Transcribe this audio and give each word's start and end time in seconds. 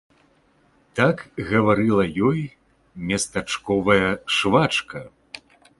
Так 0.99 1.17
гаварыла 1.49 2.05
ёй 2.31 2.39
местачковая 3.11 4.11
швачка. 4.37 5.09